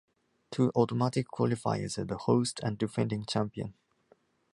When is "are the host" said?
1.99-2.59